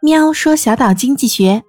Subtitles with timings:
[0.00, 1.64] 喵说小岛经济学，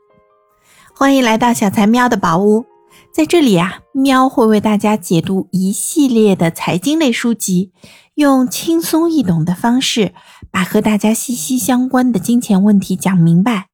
[0.95, 2.67] 欢迎来到小财喵的宝屋。
[3.11, 7.71] 在这里啊，喵会为大家解读一系列的财经类书籍，
[8.13, 10.13] 用轻松易懂的方式，
[10.51, 13.69] 把和大家息息相关的金钱问题讲明白，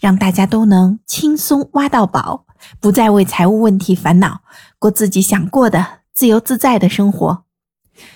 [0.00, 2.46] 让大家都能轻松挖到宝，
[2.80, 4.40] 不再为财务问题烦恼，
[4.80, 7.44] 过自己想过的自由自在的生活。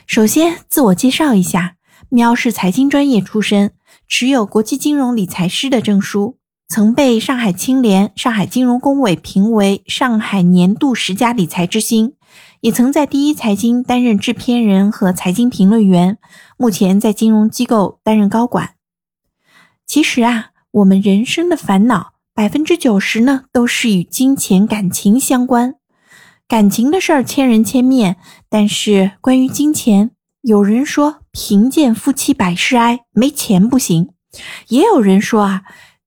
[0.08, 1.76] 首先，自我介绍一下，
[2.08, 3.70] 喵是财经专业出身。
[4.08, 12.14] 持有国际金融理财师的证书，曾被上海青联、上海金融工委评为上海年度十佳理财之星，
[12.60, 16.18] 也曾在第一财经担任制片人和财经评论员，
[16.56, 18.74] 目前在金融机构担任高管。
[19.86, 25.74] 其实啊，我们人生的烦恼百分之九十呢，都是与金钱、感情相关。
[26.46, 28.16] 感情的事儿千人千面，
[28.48, 30.10] 但是关于金钱。
[30.42, 34.06] 有人说贫贱夫妻百事哀，没钱不行；
[34.68, 35.64] 也有人说啊，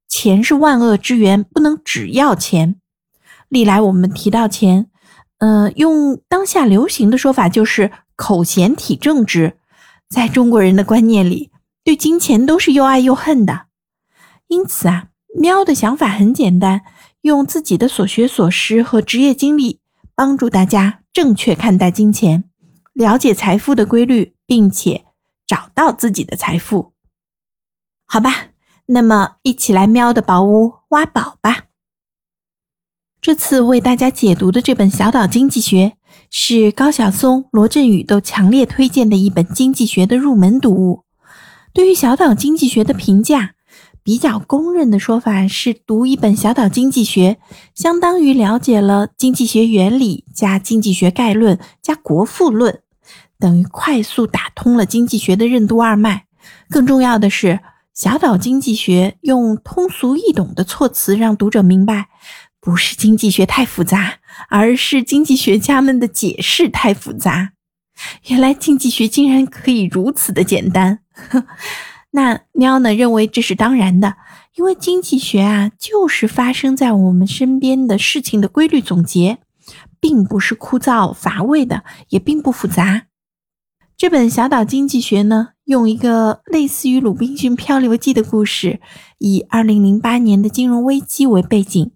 [0.07, 2.77] 钱是万恶之源，不能只要钱。
[3.49, 4.87] 历来我们提到钱，
[5.39, 9.57] 呃，用当下流行的说法就是口嫌体正直。
[10.09, 11.51] 在中国人的观念里，
[11.83, 13.65] 对金钱都是又爱又恨的。
[14.47, 16.83] 因此啊，喵的想法很简单，
[17.19, 19.81] 用自己的所学所识和职业经历，
[20.15, 22.45] 帮助大家正确看待金钱。
[22.93, 25.03] 了解财富的规律，并且
[25.47, 26.91] 找到自己的财富，
[28.05, 28.49] 好吧？
[28.87, 31.63] 那么一起来喵的宝屋挖宝吧。
[33.19, 35.97] 这次为大家解读的这本《小岛经济学》
[36.29, 41.03] 是高晓松、罗振宇都强烈推荐的一本经济学的入门读物。
[41.73, 43.55] 对于小岛经济学的评价，
[44.03, 47.37] 比较公认的说法是，读一本《小岛经济学》，
[47.75, 52.81] 相当于了解了经济学原理加经济学概论加国富论。
[53.39, 56.25] 等于快速打通了经济学的任督二脉。
[56.69, 57.59] 更重要的是，
[57.93, 62.09] 小岛经济学用通俗易懂的措辞让读者明白，
[62.59, 67.53] 不是经济学太复杂，而是经济学家们的解释太复杂。
[68.27, 70.99] 原来经济学竟然可以如此的简单。
[72.11, 72.93] 那喵呢？
[72.93, 74.15] 认为这是当然的，
[74.55, 79.39] 因为经济学啊，就是发生在我们身边的事情的规律总结，
[79.99, 83.06] 并不是枯燥乏味的，也并不复杂。
[83.97, 88.79] 这本小岛经济学呢，用一个类似于《鲁滨逊漂流记》的故事，
[89.17, 91.89] 以2008年的金融危机为背景，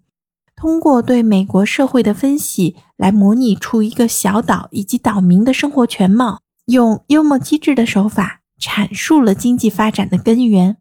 [0.56, 10.78] 通过对美国社会的分析来模拟出一个小岛以及岛民的生活全貌，用幽默机智的手法阐述了经济发展的根源。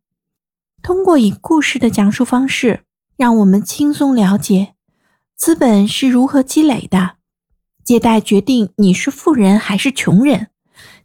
[0.81, 2.81] 通过以故事的讲述方式，
[3.15, 4.73] 让我们轻松了解
[5.35, 7.17] 资本是如何积累的，
[7.83, 10.47] 借贷决定你是富人还是穷人。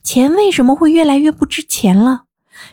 [0.06, 2.26] 钱为什么会越来越不值钱了？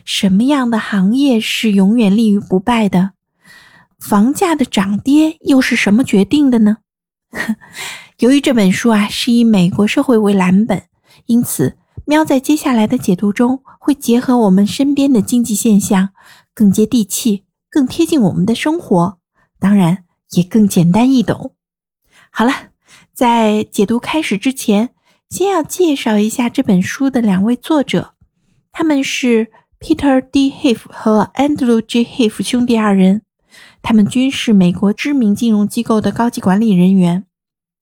[0.04, 3.10] 什么样的行业是永远立于不败的？
[3.98, 6.76] 房价的涨跌又是什么决定的呢？
[8.20, 10.84] 由于这本书啊是以美国社会为蓝本，
[11.26, 16.10] 因此喵在接下来的解读中会结合我们身边的经济现象，
[16.54, 19.18] 更接地气，更贴近我们的生活，
[19.58, 21.52] 当然也更简单易懂。
[22.30, 22.52] 好了，
[23.12, 24.90] 在解读开始之前。
[25.34, 28.14] 先要介绍一下这本书的两位作者，
[28.70, 29.48] 他们是
[29.80, 30.48] Peter D.
[30.48, 32.04] Heath 和 Andrew J.
[32.04, 33.22] Heath 兄弟二人，
[33.82, 37.24] 他们均是美国知名金融机构的高级管理人员。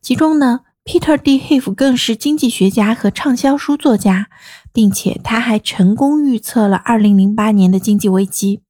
[0.00, 1.38] 其中呢，Peter D.
[1.38, 4.28] Heath 更是经济学家和畅销书作家，
[4.72, 8.62] 并且他还成功预测了2008年的经济危机。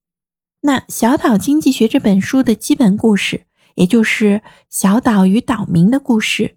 [0.63, 3.45] 那《小岛经济学》这本书的基本故事，
[3.77, 6.57] 也就是小岛与岛民的故事。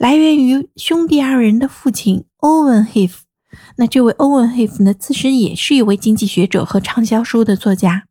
[0.00, 3.26] 来源于兄弟二人的父亲欧文·黑夫。
[3.76, 8.04] 那这位欧文·黑夫呢，自身也是一位经济学者和畅销书的作家。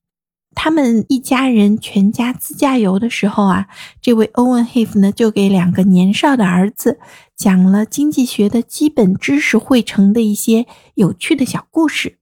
[0.54, 3.66] 他们一家人全家自驾游的时候啊，
[4.04, 7.00] 这位欧文·黑夫呢，就给两个年少的儿子
[7.36, 12.20] 讲了经济学的基本知识汇成的一些有趣的小故事。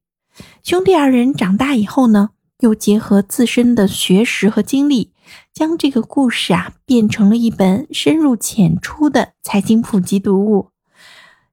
[0.63, 2.29] 兄弟二人长大以后呢，
[2.61, 5.11] 又结合自身的学识和经历。
[5.53, 10.71] 将这个故事啊变成了一本深入浅出的财经普及读物，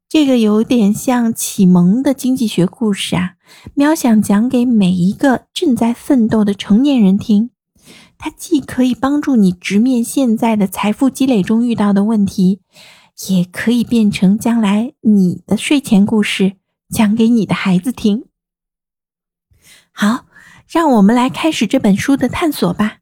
[0.08, 3.34] 这个有点像启蒙的经济学故事啊。
[3.74, 7.50] 喵想讲给每一个正在奋斗的成年人听，
[8.16, 12.60] 它既可以帮助你直面现在的财富积累中遇到的问题，
[13.28, 16.54] 也可以变成将来你的睡前故事，
[16.88, 18.24] 讲给你的孩子听。
[19.92, 20.24] 好，
[20.66, 22.98] 让我们来开始这本书的探索吧。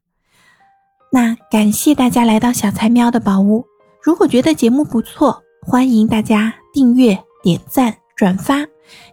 [1.15, 3.63] 那感谢大家来到小财喵的宝屋。
[4.01, 8.65] 如果觉得节目不错，欢迎大家订阅、点赞、转发，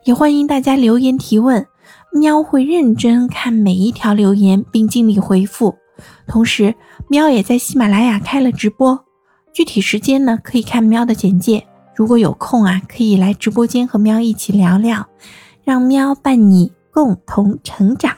[0.06, 1.66] 也欢迎大家留言提问。
[2.10, 5.76] 喵会认真看每一条留言，并尽力回复。
[6.26, 6.74] 同时，
[7.10, 9.04] 喵也在喜马拉雅开了直播，
[9.52, 11.66] 具体时间呢可以看喵的简介。
[11.94, 15.06] 如果有空啊，可以来直播间和喵一起聊聊，
[15.64, 18.16] 让喵伴你共同成长。